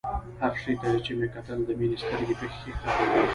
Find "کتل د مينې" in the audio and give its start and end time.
1.35-1.97